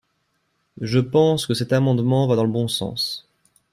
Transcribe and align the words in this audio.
Je 0.81 0.97
pense 0.97 1.45
que 1.45 1.53
cet 1.53 1.73
amendement 1.73 2.25
va 2.25 2.35
dans 2.35 2.43
le 2.43 2.49
bon 2.49 2.67
sens. 2.67 3.27